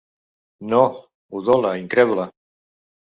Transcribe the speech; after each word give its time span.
No! 0.71 0.79
–udola 1.41 1.77
incrèdula–. 1.83 2.29